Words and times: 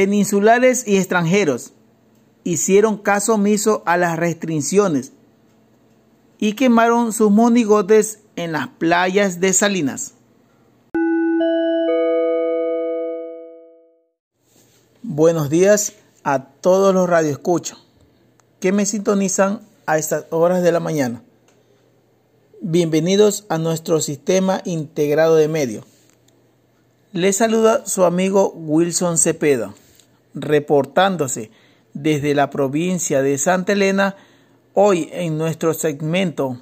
peninsulares 0.00 0.88
y 0.88 0.96
extranjeros 0.96 1.74
hicieron 2.42 2.96
caso 2.96 3.34
omiso 3.34 3.82
a 3.84 3.98
las 3.98 4.18
restricciones 4.18 5.12
y 6.38 6.54
quemaron 6.54 7.12
sus 7.12 7.30
monigotes 7.30 8.20
en 8.34 8.52
las 8.52 8.68
playas 8.68 9.40
de 9.40 9.52
Salinas. 9.52 10.14
Buenos 15.02 15.50
días 15.50 15.92
a 16.24 16.44
todos 16.46 16.94
los 16.94 17.06
radioescuchos 17.06 17.86
que 18.58 18.72
me 18.72 18.86
sintonizan 18.86 19.60
a 19.84 19.98
estas 19.98 20.24
horas 20.30 20.62
de 20.62 20.72
la 20.72 20.80
mañana. 20.80 21.22
Bienvenidos 22.62 23.44
a 23.50 23.58
nuestro 23.58 24.00
sistema 24.00 24.62
integrado 24.64 25.36
de 25.36 25.48
medios. 25.48 25.84
Les 27.12 27.36
saluda 27.36 27.84
su 27.84 28.04
amigo 28.04 28.50
Wilson 28.54 29.18
Cepeda, 29.18 29.74
reportándose 30.34 31.50
desde 31.94 32.34
la 32.34 32.50
provincia 32.50 33.22
de 33.22 33.38
Santa 33.38 33.72
Elena, 33.72 34.16
hoy 34.74 35.08
en 35.12 35.38
nuestro 35.38 35.74
segmento 35.74 36.58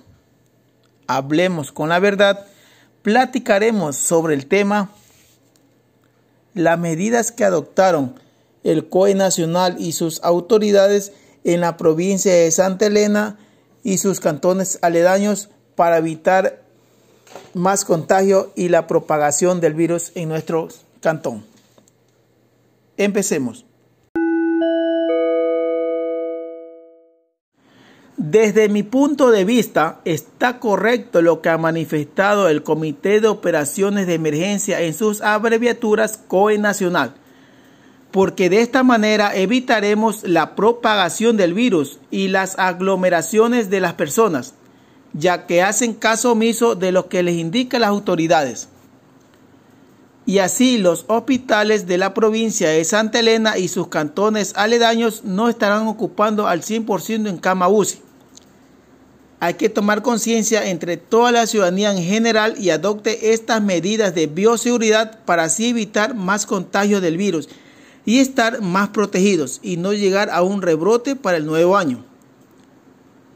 Hablemos 1.08 1.72
con 1.72 1.88
la 1.88 1.98
verdad, 2.00 2.46
platicaremos 3.00 3.96
sobre 3.96 4.34
el 4.34 4.46
tema 4.46 4.90
las 6.52 6.78
medidas 6.78 7.32
que 7.32 7.44
adoptaron 7.44 8.20
el 8.62 8.90
COE 8.90 9.14
Nacional 9.14 9.76
y 9.78 9.92
sus 9.92 10.22
autoridades 10.22 11.12
en 11.44 11.62
la 11.62 11.78
provincia 11.78 12.34
de 12.34 12.50
Santa 12.50 12.86
Elena 12.86 13.38
y 13.82 13.96
sus 13.96 14.20
cantones 14.20 14.78
aledaños 14.82 15.48
para 15.76 15.96
evitar 15.96 16.62
más 17.54 17.86
contagio 17.86 18.52
y 18.54 18.68
la 18.68 18.86
propagación 18.86 19.62
del 19.62 19.72
virus 19.72 20.12
en 20.14 20.28
nuestro 20.28 20.68
cantón. 21.00 21.46
Empecemos. 22.98 23.64
Desde 28.30 28.68
mi 28.68 28.82
punto 28.82 29.30
de 29.30 29.46
vista, 29.46 30.02
está 30.04 30.58
correcto 30.58 31.22
lo 31.22 31.40
que 31.40 31.48
ha 31.48 31.56
manifestado 31.56 32.50
el 32.50 32.62
Comité 32.62 33.22
de 33.22 33.28
Operaciones 33.28 34.06
de 34.06 34.14
Emergencia 34.14 34.82
en 34.82 34.92
sus 34.92 35.22
abreviaturas 35.22 36.20
COE 36.28 36.58
Nacional, 36.58 37.14
porque 38.10 38.50
de 38.50 38.60
esta 38.60 38.82
manera 38.82 39.34
evitaremos 39.34 40.24
la 40.24 40.56
propagación 40.56 41.38
del 41.38 41.54
virus 41.54 42.00
y 42.10 42.28
las 42.28 42.58
aglomeraciones 42.58 43.70
de 43.70 43.80
las 43.80 43.94
personas, 43.94 44.52
ya 45.14 45.46
que 45.46 45.62
hacen 45.62 45.94
caso 45.94 46.32
omiso 46.32 46.74
de 46.74 46.92
lo 46.92 47.08
que 47.08 47.22
les 47.22 47.36
indican 47.36 47.80
las 47.80 47.88
autoridades. 47.88 48.68
Y 50.26 50.40
así 50.40 50.76
los 50.76 51.06
hospitales 51.08 51.86
de 51.86 51.96
la 51.96 52.12
provincia 52.12 52.68
de 52.68 52.84
Santa 52.84 53.20
Elena 53.20 53.56
y 53.56 53.68
sus 53.68 53.88
cantones 53.88 54.52
aledaños 54.54 55.24
no 55.24 55.48
estarán 55.48 55.86
ocupando 55.86 56.46
al 56.46 56.60
100% 56.60 57.26
en 57.26 57.38
cama 57.38 57.68
UCI 57.68 58.07
hay 59.40 59.54
que 59.54 59.68
tomar 59.68 60.02
conciencia 60.02 60.68
entre 60.68 60.96
toda 60.96 61.30
la 61.30 61.46
ciudadanía 61.46 61.92
en 61.92 62.02
general 62.02 62.56
y 62.58 62.70
adopte 62.70 63.32
estas 63.32 63.62
medidas 63.62 64.14
de 64.14 64.26
bioseguridad 64.26 65.20
para 65.24 65.44
así 65.44 65.68
evitar 65.68 66.14
más 66.14 66.44
contagio 66.44 67.00
del 67.00 67.16
virus 67.16 67.48
y 68.04 68.18
estar 68.18 68.60
más 68.62 68.88
protegidos 68.88 69.60
y 69.62 69.76
no 69.76 69.92
llegar 69.92 70.30
a 70.30 70.42
un 70.42 70.62
rebrote 70.62 71.14
para 71.14 71.36
el 71.36 71.46
nuevo 71.46 71.76
año. 71.76 72.04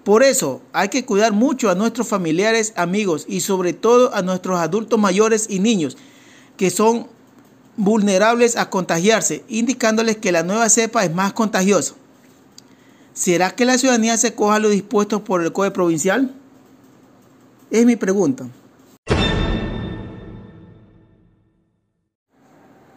Por 0.03 0.25
eso 0.25 0.61
hay 0.73 0.89
que 0.89 1.05
cuidar 1.05 1.33
mucho 1.33 1.71
a 1.71 1.77
nuestros 1.77 2.09
familiares, 2.09 2.73
amigos 2.75 3.25
y 3.29 3.41
sobre 3.41 3.73
todo 3.73 4.13
a 4.13 4.23
nuestros 4.23 4.59
adultos 4.59 4.99
mayores 4.99 5.47
y 5.49 5.61
niños 5.61 5.97
que 6.57 6.71
son 6.71 7.07
vulnerables 7.77 8.57
a 8.57 8.71
contagiarse, 8.71 9.45
indicándoles 9.49 10.17
que 10.17 10.33
la 10.33 10.43
nueva 10.43 10.69
cepa 10.69 11.05
es 11.05 11.15
más 11.15 11.33
contagiosa. 11.33 11.95
¿Será 13.15 13.51
que 13.51 13.67
la 13.67 13.77
ciudadanía 13.77 14.17
se 14.17 14.35
coja 14.35 14.59
lo 14.59 14.71
dispuesto 14.71 15.23
por 15.23 15.43
el 15.43 15.53
COE 15.53 15.71
provincial? 15.71 16.33
Es 17.71 17.85
mi 17.85 17.97
pregunta. 17.97 18.47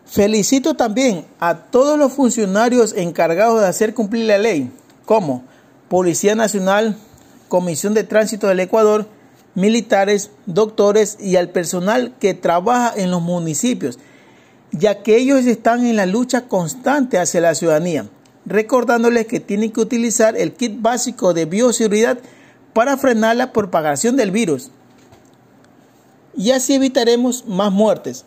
Felicito 0.05 0.75
también 0.75 1.25
a 1.39 1.55
todos 1.55 1.99
los 1.99 2.13
funcionarios 2.13 2.93
encargados 2.93 3.59
de 3.59 3.67
hacer 3.67 3.93
cumplir 3.93 4.25
la 4.25 4.37
ley, 4.37 4.71
como 5.03 5.43
Policía 5.89 6.35
Nacional, 6.35 6.97
Comisión 7.49 7.93
de 7.93 8.05
Tránsito 8.05 8.47
del 8.47 8.61
Ecuador, 8.61 9.09
militares, 9.55 10.31
doctores 10.45 11.17
y 11.19 11.35
al 11.35 11.49
personal 11.49 12.15
que 12.19 12.33
trabaja 12.33 12.93
en 12.95 13.11
los 13.11 13.21
municipios, 13.21 13.99
ya 14.71 15.03
que 15.03 15.17
ellos 15.17 15.45
están 15.45 15.85
en 15.85 15.97
la 15.97 16.05
lucha 16.05 16.47
constante 16.47 17.17
hacia 17.17 17.41
la 17.41 17.55
ciudadanía 17.55 18.07
recordándoles 18.45 19.27
que 19.27 19.39
tienen 19.39 19.71
que 19.71 19.81
utilizar 19.81 20.37
el 20.37 20.53
kit 20.53 20.81
básico 20.81 21.33
de 21.33 21.45
bioseguridad 21.45 22.19
para 22.73 22.97
frenar 22.97 23.35
la 23.35 23.51
propagación 23.51 24.15
del 24.15 24.31
virus. 24.31 24.69
Y 26.35 26.51
así 26.51 26.73
evitaremos 26.73 27.45
más 27.47 27.71
muertes. 27.71 28.25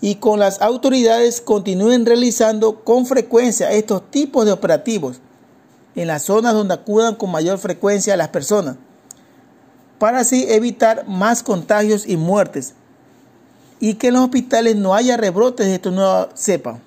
Y 0.00 0.16
con 0.16 0.40
las 0.40 0.60
autoridades 0.60 1.40
continúen 1.40 2.04
realizando 2.04 2.80
con 2.82 3.06
frecuencia 3.06 3.70
estos 3.70 4.10
tipos 4.10 4.44
de 4.44 4.52
operativos 4.52 5.20
en 5.94 6.08
las 6.08 6.24
zonas 6.24 6.54
donde 6.54 6.74
acudan 6.74 7.14
con 7.14 7.30
mayor 7.30 7.58
frecuencia 7.58 8.16
las 8.16 8.28
personas, 8.28 8.76
para 9.98 10.20
así 10.20 10.46
evitar 10.48 11.06
más 11.06 11.42
contagios 11.42 12.06
y 12.06 12.16
muertes, 12.16 12.74
y 13.78 13.94
que 13.94 14.08
en 14.08 14.14
los 14.14 14.24
hospitales 14.24 14.76
no 14.76 14.94
haya 14.94 15.16
rebrotes 15.16 15.66
de 15.66 15.74
esta 15.74 15.90
nueva 15.90 16.30
cepa. 16.34 16.80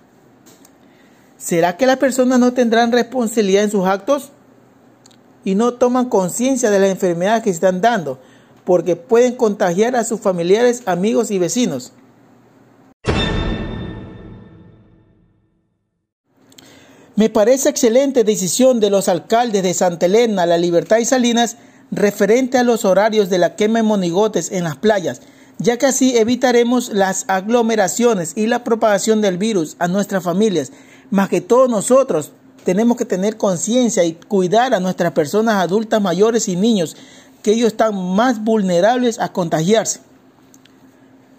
¿Será 1.45 1.77
que 1.77 1.85
las 1.85 1.97
personas 1.97 2.39
no 2.39 2.53
tendrán 2.53 2.91
responsabilidad 2.91 3.65
en 3.65 3.69
sus 3.69 3.85
actos? 3.85 4.31
Y 5.43 5.53
no 5.53 5.75
toman 5.75 6.09
conciencia 6.09 6.71
de 6.71 6.79
las 6.79 6.89
enfermedades 6.89 7.43
que 7.43 7.51
están 7.51 7.81
dando, 7.81 8.19
porque 8.63 8.95
pueden 8.95 9.35
contagiar 9.35 9.95
a 9.95 10.03
sus 10.03 10.19
familiares, 10.19 10.81
amigos 10.87 11.29
y 11.29 11.37
vecinos. 11.37 11.93
Me 17.15 17.29
parece 17.29 17.69
excelente 17.69 18.23
decisión 18.23 18.79
de 18.79 18.89
los 18.89 19.07
alcaldes 19.07 19.61
de 19.61 19.75
Santa 19.75 20.07
Elena, 20.07 20.47
La 20.47 20.57
Libertad 20.57 20.97
y 20.97 21.05
Salinas 21.05 21.57
referente 21.91 22.57
a 22.57 22.63
los 22.63 22.85
horarios 22.85 23.29
de 23.29 23.37
la 23.37 23.55
quema 23.55 23.77
de 23.77 23.83
monigotes 23.83 24.51
en 24.51 24.63
las 24.63 24.77
playas, 24.77 25.21
ya 25.59 25.77
que 25.77 25.85
así 25.85 26.17
evitaremos 26.17 26.89
las 26.89 27.25
aglomeraciones 27.27 28.33
y 28.35 28.47
la 28.47 28.63
propagación 28.63 29.21
del 29.21 29.37
virus 29.37 29.75
a 29.77 29.87
nuestras 29.87 30.23
familias 30.23 30.71
más 31.09 31.29
que 31.29 31.41
todos 31.41 31.69
nosotros 31.69 32.31
tenemos 32.63 32.97
que 32.97 33.05
tener 33.05 33.37
conciencia 33.37 34.03
y 34.03 34.13
cuidar 34.13 34.73
a 34.73 34.79
nuestras 34.79 35.11
personas 35.13 35.55
adultas 35.55 36.01
mayores 36.01 36.47
y 36.47 36.55
niños, 36.55 36.97
que 37.43 37.51
ellos 37.51 37.67
están 37.67 37.95
más 38.15 38.43
vulnerables 38.43 39.19
a 39.19 39.31
contagiarse. 39.31 39.99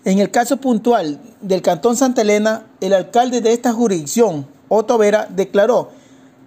En 0.05 0.21
el 0.21 0.31
caso 0.31 0.59
puntual 0.59 1.21
del 1.41 1.63
Cantón 1.63 1.97
Santa 1.97 2.23
Elena, 2.23 2.67
el 2.81 2.93
alcalde 2.93 3.41
de 3.41 3.53
esta 3.53 3.73
jurisdicción, 3.73 4.47
Otto 4.69 4.99
Vera, 4.99 5.27
declaró 5.29 5.91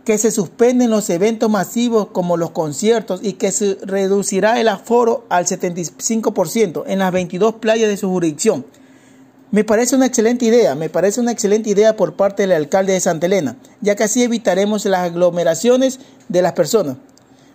que 0.06 0.18
se 0.18 0.32
suspenden 0.32 0.90
los 0.90 1.10
eventos 1.10 1.50
masivos 1.50 2.08
como 2.08 2.38
los 2.38 2.52
conciertos 2.52 3.20
y 3.22 3.34
que 3.34 3.52
se 3.52 3.78
reducirá 3.84 4.62
el 4.62 4.70
aforo 4.70 5.26
al 5.30 5.46
75% 5.46 6.84
en 6.88 7.00
las 7.00 7.12
22 7.12 7.56
playas 7.56 7.90
de 7.90 7.98
su 7.98 8.10
jurisdicción. 8.10 8.66
Me 9.52 9.64
parece 9.64 9.96
una 9.96 10.06
excelente 10.06 10.46
idea, 10.46 10.76
me 10.76 10.90
parece 10.90 11.20
una 11.20 11.32
excelente 11.32 11.72
idea 11.72 11.96
por 11.96 12.14
parte 12.14 12.44
del 12.44 12.52
alcalde 12.52 12.94
de 12.94 13.00
Santa 13.00 13.26
Elena, 13.26 13.56
ya 13.82 13.96
que 13.96 14.04
así 14.04 14.22
evitaremos 14.22 14.86
las 14.86 15.02
aglomeraciones 15.02 16.00
de 16.28 16.44
las 16.44 16.54
personas. 16.54 16.98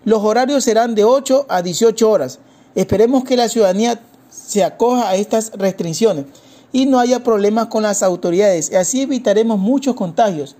Los 0.04 0.22
horarios 0.24 0.64
serán 0.64 0.96
de 0.96 1.04
8 1.04 1.46
a 1.48 1.62
18 1.62 2.10
horas. 2.10 2.40
Esperemos 2.74 3.22
que 3.22 3.36
la 3.36 3.48
ciudadanía 3.48 4.00
se 4.28 4.64
acoja 4.64 5.08
a 5.08 5.14
estas 5.14 5.52
restricciones 5.52 6.26
y 6.72 6.86
no 6.86 6.98
haya 6.98 7.22
problemas 7.22 7.66
con 7.66 7.84
las 7.84 8.02
autoridades. 8.02 8.74
Así 8.74 9.02
evitaremos 9.02 9.60
muchos 9.60 9.94
contagios. 9.94 10.56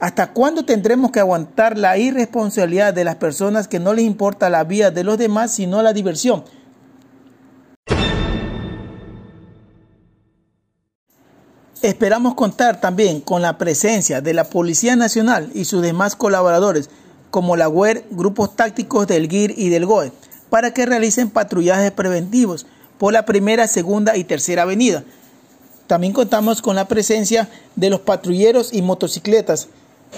¿Hasta 0.00 0.32
cuándo 0.32 0.64
tendremos 0.64 1.10
que 1.10 1.20
aguantar 1.20 1.76
la 1.76 1.98
irresponsabilidad 1.98 2.94
de 2.94 3.04
las 3.04 3.16
personas 3.16 3.68
que 3.68 3.80
no 3.80 3.92
les 3.92 4.06
importa 4.06 4.48
la 4.48 4.64
vida 4.64 4.90
de 4.90 5.04
los 5.04 5.18
demás 5.18 5.52
sino 5.52 5.82
la 5.82 5.92
diversión? 5.92 6.44
Esperamos 11.82 12.34
contar 12.34 12.80
también 12.80 13.20
con 13.20 13.42
la 13.42 13.58
presencia 13.58 14.22
de 14.22 14.32
la 14.32 14.44
Policía 14.44 14.96
Nacional 14.96 15.50
y 15.54 15.66
sus 15.66 15.82
demás 15.82 16.16
colaboradores, 16.16 16.88
como 17.30 17.54
la 17.54 17.68
UER, 17.68 18.04
grupos 18.10 18.56
tácticos 18.56 19.06
del 19.06 19.28
GIR 19.28 19.52
y 19.58 19.68
del 19.68 19.84
GOE, 19.84 20.10
para 20.48 20.72
que 20.72 20.86
realicen 20.86 21.28
patrullajes 21.28 21.92
preventivos 21.92 22.66
por 22.96 23.12
la 23.12 23.26
primera, 23.26 23.68
segunda 23.68 24.16
y 24.16 24.24
tercera 24.24 24.62
avenida. 24.62 25.04
También 25.86 26.14
contamos 26.14 26.62
con 26.62 26.76
la 26.76 26.88
presencia 26.88 27.50
de 27.76 27.90
los 27.90 28.00
patrulleros 28.00 28.72
y 28.72 28.80
motocicletas 28.80 29.68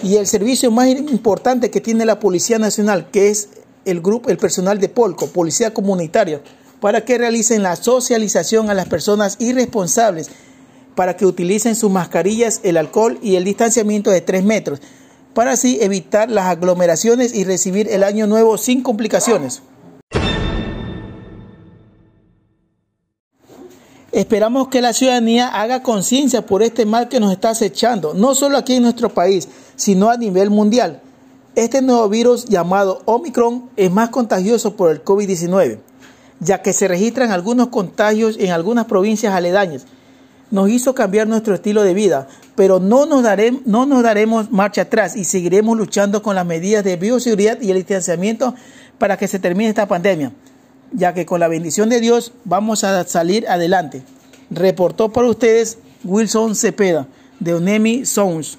y 0.04 0.14
el 0.14 0.28
servicio 0.28 0.70
más 0.70 0.86
importante 0.86 1.72
que 1.72 1.80
tiene 1.80 2.06
la 2.06 2.20
Policía 2.20 2.60
Nacional, 2.60 3.10
que 3.10 3.30
es 3.30 3.48
el 3.84 4.00
grupo, 4.00 4.30
el 4.30 4.38
personal 4.38 4.78
de 4.78 4.88
Polco, 4.88 5.26
Policía 5.26 5.74
Comunitaria, 5.74 6.40
para 6.80 7.04
que 7.04 7.18
realicen 7.18 7.64
la 7.64 7.74
socialización 7.74 8.70
a 8.70 8.74
las 8.74 8.86
personas 8.86 9.36
irresponsables 9.40 10.30
para 10.98 11.16
que 11.16 11.26
utilicen 11.26 11.76
sus 11.76 11.92
mascarillas, 11.92 12.58
el 12.64 12.76
alcohol 12.76 13.20
y 13.22 13.36
el 13.36 13.44
distanciamiento 13.44 14.10
de 14.10 14.20
3 14.20 14.42
metros, 14.42 14.80
para 15.32 15.52
así 15.52 15.78
evitar 15.80 16.28
las 16.28 16.46
aglomeraciones 16.46 17.32
y 17.36 17.44
recibir 17.44 17.86
el 17.88 18.02
año 18.02 18.26
nuevo 18.26 18.58
sin 18.58 18.82
complicaciones. 18.82 19.62
Esperamos 24.10 24.66
que 24.66 24.80
la 24.80 24.92
ciudadanía 24.92 25.46
haga 25.46 25.84
conciencia 25.84 26.44
por 26.44 26.64
este 26.64 26.84
mal 26.84 27.08
que 27.08 27.20
nos 27.20 27.30
está 27.30 27.50
acechando, 27.50 28.12
no 28.12 28.34
solo 28.34 28.58
aquí 28.58 28.74
en 28.74 28.82
nuestro 28.82 29.08
país, 29.14 29.48
sino 29.76 30.10
a 30.10 30.16
nivel 30.16 30.50
mundial. 30.50 31.00
Este 31.54 31.80
nuevo 31.80 32.08
virus 32.08 32.46
llamado 32.46 33.02
Omicron 33.04 33.70
es 33.76 33.92
más 33.92 34.08
contagioso 34.08 34.74
por 34.74 34.90
el 34.90 35.04
COVID-19, 35.04 35.78
ya 36.40 36.60
que 36.60 36.72
se 36.72 36.88
registran 36.88 37.30
algunos 37.30 37.68
contagios 37.68 38.36
en 38.40 38.50
algunas 38.50 38.86
provincias 38.86 39.32
aledañas. 39.32 39.86
Nos 40.50 40.70
hizo 40.70 40.94
cambiar 40.94 41.28
nuestro 41.28 41.54
estilo 41.54 41.82
de 41.82 41.94
vida, 41.94 42.26
pero 42.54 42.80
no 42.80 43.06
nos, 43.06 43.22
daremos, 43.22 44.50
marcha 44.50 44.82
atrás 44.82 45.16
y 45.16 45.24
seguiremos 45.24 45.76
luchando 45.76 46.22
con 46.22 46.34
las 46.34 46.46
medidas 46.46 46.84
de 46.84 46.96
bioseguridad 46.96 47.60
y 47.60 47.70
el 47.70 47.76
distanciamiento 47.76 48.54
para 48.98 49.16
que 49.16 49.28
se 49.28 49.38
termine 49.38 49.68
esta 49.68 49.86
pandemia 49.86 50.32
ya 50.92 51.14
que 51.14 51.26
con 51.26 51.40
la 51.40 51.48
bendición 51.48 51.88
de 51.88 52.00
Dios 52.00 52.32
vamos 52.44 52.84
a 52.84 53.04
salir 53.04 53.48
adelante. 53.48 54.02
Reportó 54.50 55.10
para 55.10 55.28
ustedes 55.28 55.78
Wilson 56.04 56.54
Cepeda, 56.54 57.06
de 57.40 57.54
Onemi 57.54 58.04
Sounds. 58.04 58.58